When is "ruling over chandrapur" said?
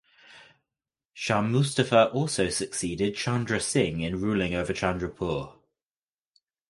4.19-5.59